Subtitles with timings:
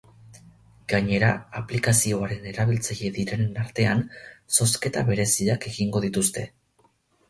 [0.93, 1.29] Gainera,
[1.59, 4.05] aplikazioaren erabiltzaile direnen artean
[4.61, 6.53] zozketa bereziak egingo dituzte.